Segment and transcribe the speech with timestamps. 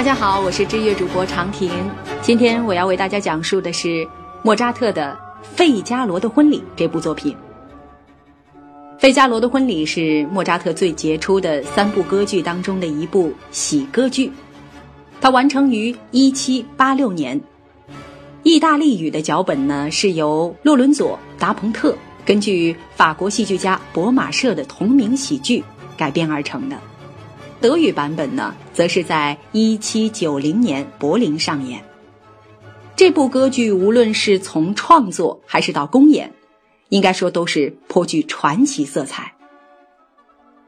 [0.00, 1.70] 大家好，我是知乐主播长亭。
[2.22, 4.08] 今天我要为大家讲述的是
[4.42, 5.14] 莫扎特的
[5.54, 7.36] 《费加罗的婚礼》这部作品。
[8.98, 14.32] 《费加罗的婚礼》是莫扎特最杰出的三部歌剧当中的一部喜歌剧，
[15.20, 17.38] 它完成于一七八六年。
[18.42, 25.62] 意大利语的脚本呢是由洛伦佐·达蓬特根据法国戏剧家博马舍的同名喜剧
[25.98, 26.78] 改编而成的。
[27.60, 31.82] 德语版本呢，则是在一七九零年柏林上演。
[32.96, 36.32] 这部歌剧无论是从创作还是到公演。
[36.90, 39.32] 应该说都是颇具传奇色彩。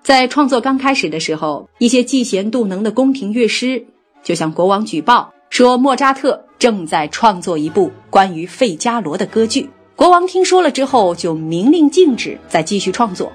[0.00, 3.84] 在创作刚开始的时候，一些嫉贤妒能的宫廷乐师
[4.22, 9.68] 就向国王举报说，莫扎特正在创作一部关于费加罗的歌剧。
[9.96, 13.32] 国王听说了之后，就明令禁止再继续创作。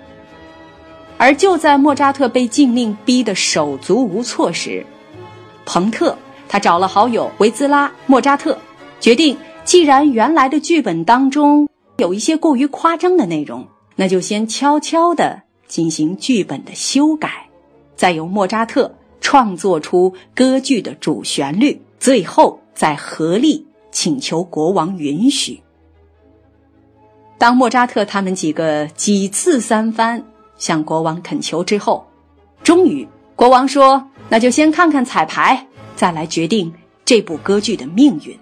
[1.20, 4.86] 而就在莫扎特被禁令逼得手足无措时，
[5.66, 6.18] 彭特
[6.48, 8.58] 他找了好友维兹拉·莫扎特，
[9.02, 11.68] 决定既然原来的剧本当中。
[11.98, 13.68] 有一些过于夸张的内容，
[13.98, 17.50] 那就先悄悄地进行剧本的修改，
[17.98, 25.62] 再由莫扎特创作出歌剧的主旋律，最后再合力请求国王允许。
[27.38, 30.24] 当莫扎特他们几个几次三番
[30.60, 32.06] 向国王恳求之后，
[32.64, 36.72] 终于国王说：“那就先看看彩排，再来决定
[37.04, 38.38] 这部歌剧的命运。”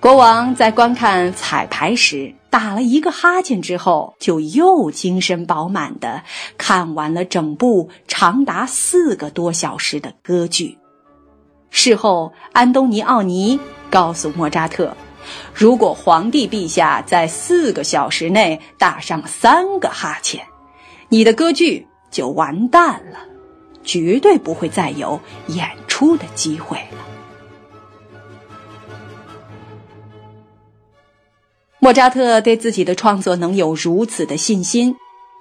[0.00, 6.22] 国王在观看彩排时打了一个哈欠之后，就又精神饱满的
[6.56, 10.78] 看完了整部长达四个多小时的歌剧。
[11.68, 14.96] 事后，安东尼奥尼告诉莫扎特，
[15.52, 20.44] 如果皇帝陛下在四个小时内打上三个哈欠，
[21.08, 23.18] 你的歌剧就完蛋了，
[23.82, 27.06] 绝对不会再有演出的机会了。
[31.78, 34.96] 莫扎特对自己的创作能有如此的信心，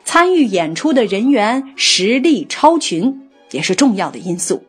[0.05, 4.63] 参与演出的人员实力超群，也是重要的因素。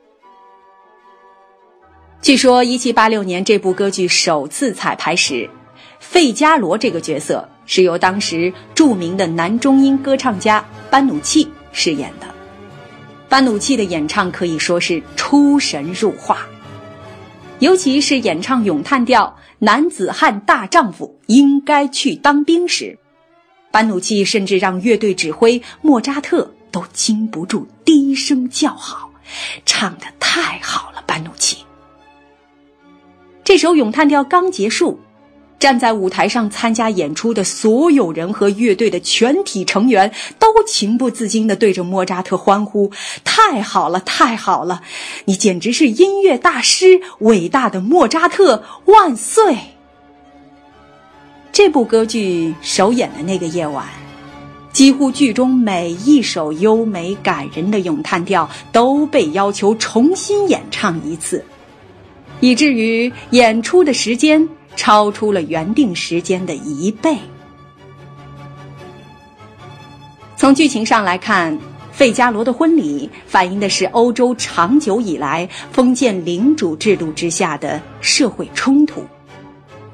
[2.22, 5.48] 据说，一七八六年这部歌剧首次彩排时，
[5.98, 12.26] 费加罗这个角色是由当时著名的男中音歌唱家班努契饰演的。
[13.26, 16.46] 班努契的演唱可以说是出神入化。
[17.58, 22.98] 尤其是演唱咏叹调《男子汉大丈夫应该去当兵》时，
[23.70, 29.10] 班努契甚至让乐队指挥莫扎特都禁不住低声叫好
[29.64, 31.56] ：“唱的太好了，班努契！”
[33.50, 35.00] 这首咏叹调刚结束。
[35.58, 42.92] 站在舞台上参加演出的所有人和乐队的全体成员都情不自禁地对着莫扎特欢呼
[43.24, 44.82] ：“太好了，太好了！
[45.24, 49.56] 你简直是音乐大师，伟大的莫扎特万岁！”
[51.50, 53.84] 这部歌剧首演的那个夜晚，
[54.72, 61.44] 几乎剧中每一首优美感人的咏叹调都被要求重新演唱一次，
[62.40, 64.48] 以至于演出的时间。
[64.76, 67.14] 超出了原定时间的一倍。
[70.36, 71.52] 从剧情上来看，
[71.92, 79.04] 《费加罗的婚礼》反映的是欧洲长久以来封建领主制度之下的社会冲突，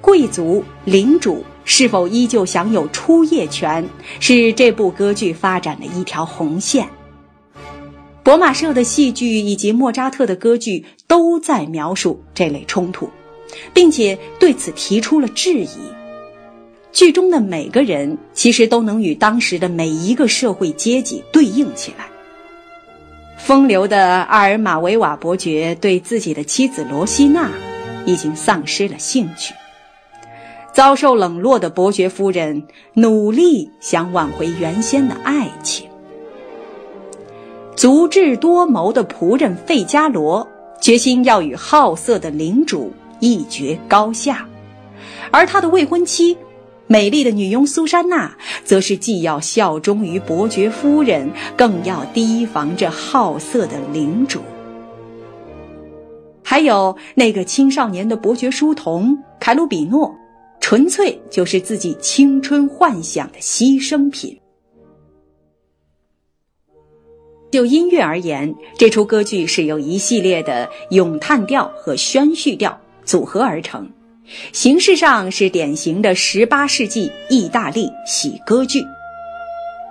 [0.00, 3.84] 贵族领主是否依旧享有出业权，
[4.20, 6.86] 是这部歌剧发展的一条红线。
[8.22, 13.08] 博马舍的戏剧以及莫扎特的歌剧都在描述这类冲突。
[13.72, 15.78] 并且对此提出了质疑。
[16.92, 22.06] 剧中的每个人其实都能与当时的每一个社会阶级对应起来。
[23.38, 27.50] 风流的阿尔马维瓦伯爵对自己的妻子罗西娜
[28.04, 29.54] 已经丧失了兴趣，
[30.72, 35.86] 遭受冷落的伯爵夫人努力想挽回原先的爱情。
[37.76, 40.48] 足智多谋的仆人费加罗
[40.80, 42.92] 决心要与好色的领主。
[43.18, 44.46] 一决高下，
[45.30, 46.36] 而他的未婚妻，
[46.86, 54.42] 美丽的女佣苏珊娜，则是既要效忠于伯爵夫人，更要提防着好色的领主。
[56.44, 60.14] 还有那个青少年的伯爵书童凯鲁比诺，
[60.60, 64.38] 纯粹就是自己青春幻想的牺牲品。
[67.50, 72.78] 就音乐而言，这出歌剧是由一系列的咏叹调和宣叙调。
[73.04, 73.88] 组合而成，
[74.52, 78.82] 形式上是典型的十八世纪意大利喜歌剧。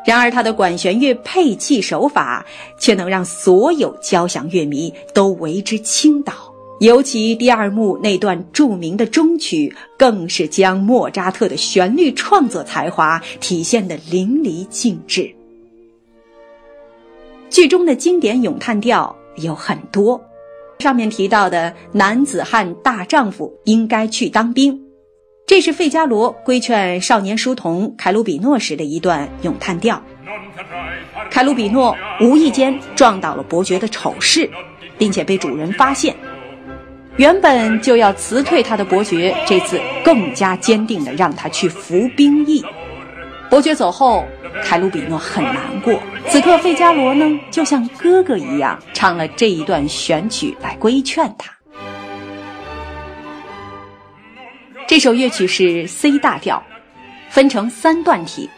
[0.06, 2.46] 然而，他的管弦乐配器手法
[2.78, 6.34] 却能让所有交响乐迷都为之倾倒。
[6.82, 15.34] 尤其第二幕那段著名的终曲，更是将莫扎特的旋律创作才华体现得淋漓尽致。
[17.56, 20.22] 剧中的经典咏叹调有很多，
[20.80, 24.78] 上面提到的“男子汉大丈夫应该去当兵”，
[25.48, 30.04] 这是费加罗规劝少年书童凯鲁比诺时的一段咏叹调。
[31.32, 34.50] 凯鲁比诺无意间撞倒了伯爵的丑事，
[34.98, 36.14] 并且被主人发现。
[37.16, 42.66] 原本就要辞退他的伯爵，这次更加坚定地让他去服兵役。
[43.50, 44.26] 伯爵走后，
[44.62, 45.98] 凯鲁比诺很难过。
[46.28, 51.52] 此刻，费加罗呢，就像哥哥一样，唱了这一段选曲来规劝他。
[54.88, 56.62] 这首乐曲是 C 大调，
[57.30, 58.50] 分成三段体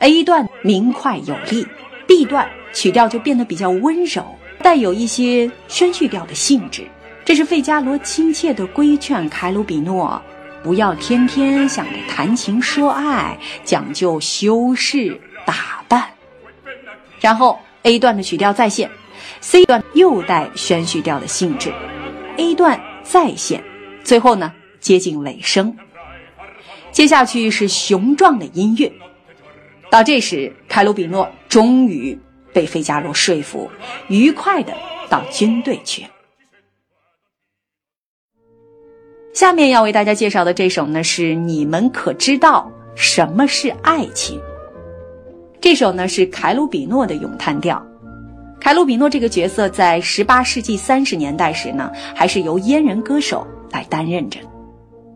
[0.00, 1.66] ，A 段明快有力
[2.08, 4.24] ，B 段曲调就变得比较温柔，
[4.62, 6.82] 带有一些宣叙调的性质。
[7.24, 10.20] 这是费加罗亲切地规劝凯鲁比诺，
[10.64, 15.71] 不要天天想着谈情说爱，讲究修饰打扮。
[17.22, 18.90] 然后 A 段的曲调再现
[19.40, 21.72] ，C 段又带宣叙调的性质
[22.36, 23.62] ，A 段再现，
[24.02, 25.74] 最后呢接近尾声。
[26.90, 28.92] 接下去是雄壮的音乐。
[29.88, 32.18] 到这时，凯鲁比诺终于
[32.52, 33.70] 被费加罗说服，
[34.08, 34.74] 愉快的
[35.08, 36.04] 到军队去。
[39.32, 44.40] 下面要为大家介绍的这首呢，是你们可知道什么是爱情？
[45.62, 47.80] 这首呢是凯鲁比诺的咏叹调。
[48.60, 54.40] 凯鲁比诺这个角色在十八世纪三十年代时呢，还是由阉人歌手来担任着。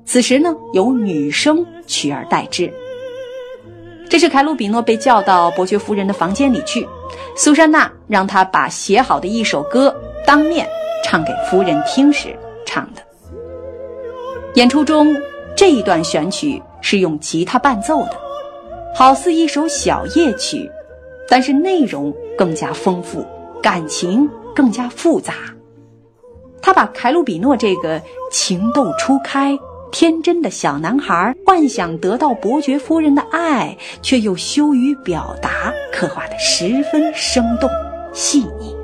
[0.05, 2.73] 此时呢，由女声取而代之。
[4.09, 6.87] 这是凯鲁比诺被叫到伯爵夫人的房间里去，
[7.37, 9.93] 苏珊娜让他把写好的一首歌
[10.25, 10.65] 当面
[11.03, 12.29] 唱给夫人听时
[12.65, 13.03] 唱的。
[14.55, 15.17] 演出中
[15.57, 18.17] 这一段选曲是用吉他伴奏的，
[18.99, 20.71] 好似一首小夜曲，
[21.29, 23.23] 但是内容更加丰富，
[23.63, 25.35] 感情更加复杂。
[26.63, 28.01] 他把凯鲁比诺这个
[28.33, 29.55] 情窦初开、
[29.93, 37.69] 天真的小男孩，幻想得到伯爵夫人的爱，却又羞于表达，刻画的十分生动
[38.15, 38.75] 细腻。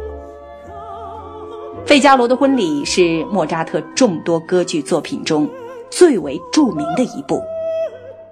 [1.87, 5.49] 《费加罗的婚礼》是莫扎特众多歌剧作品中。
[5.89, 7.43] 最为著名的一部，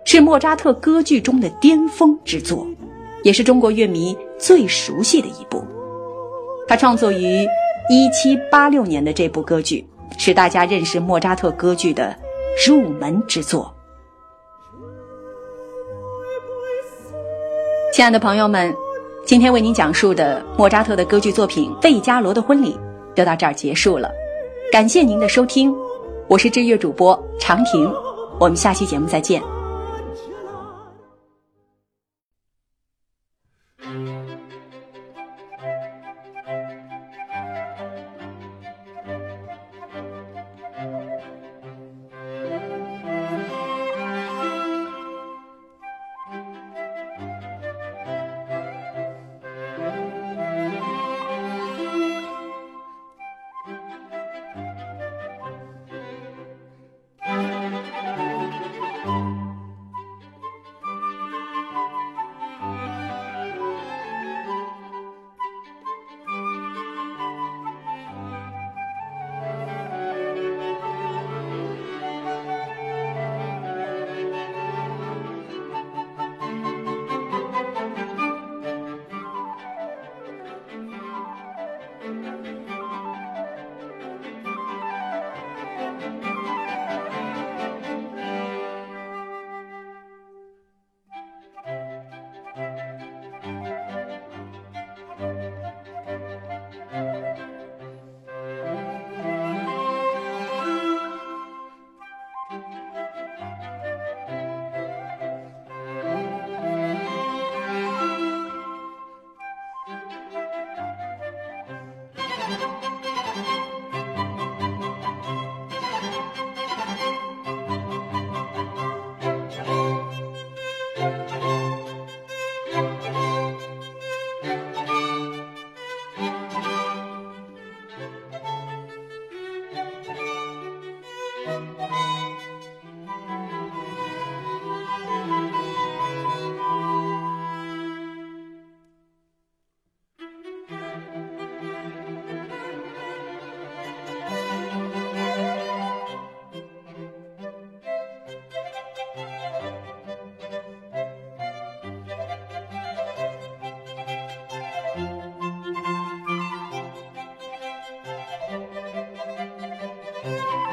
[0.05, 2.67] 是莫扎特歌剧中的巅峰之作，
[3.23, 5.65] 也是中国乐迷最熟悉的一部。
[6.67, 7.47] 他创作于
[7.89, 9.87] 一七八六年的这部歌剧，
[10.19, 12.17] 是大家认识莫扎特歌剧的
[12.67, 13.73] 入门之作。
[17.93, 18.75] 亲爱的朋友们，
[19.27, 22.73] 今天为您讲述的莫扎特的歌剧作品《费加罗的婚礼》
[23.17, 24.11] 就到这儿结束了，
[24.73, 25.75] 感谢您的收听。
[26.29, 27.93] 我是知乐主播长亭，
[28.39, 29.60] 我们下期节目再见。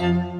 [0.00, 0.39] Bye.